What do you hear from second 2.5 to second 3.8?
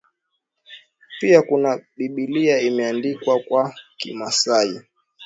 imeandikwa kwa